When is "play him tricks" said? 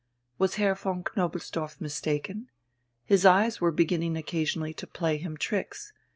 4.87-5.93